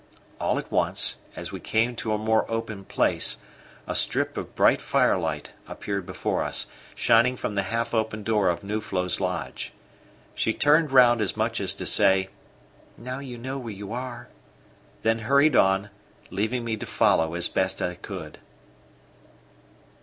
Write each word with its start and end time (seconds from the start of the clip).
All 0.39 0.57
at 0.57 0.71
once, 0.71 1.17
as 1.35 1.51
we 1.51 1.59
came 1.59 1.95
to 1.97 2.11
a 2.13 2.17
more 2.17 2.49
open 2.49 2.85
place, 2.85 3.37
a 3.85 3.95
strip 3.95 4.35
of 4.35 4.55
bright 4.55 4.81
firelight 4.81 5.53
appeared 5.67 6.07
before 6.07 6.41
us, 6.41 6.65
shining 6.95 7.37
from 7.37 7.53
the 7.53 7.61
half 7.69 7.93
open 7.93 8.23
door 8.23 8.49
of 8.49 8.63
Nuflo's 8.63 9.19
lodge. 9.21 9.73
She 10.33 10.55
turned 10.55 10.91
round 10.91 11.21
as 11.21 11.37
much 11.37 11.61
as 11.61 11.75
to 11.75 11.85
say: 11.85 12.29
"Now 12.97 13.19
you 13.19 13.37
know 13.37 13.59
where 13.59 13.71
you 13.73 13.93
are," 13.93 14.27
then 15.03 15.19
hurried 15.19 15.55
on, 15.55 15.91
leaving 16.31 16.65
me 16.65 16.77
to 16.77 16.87
follow 16.87 17.35
as 17.35 17.47
best 17.47 17.79
I 17.79 17.93
could. 17.93 18.39